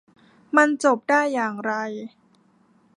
[0.55, 1.73] มันจบได้อย่างไร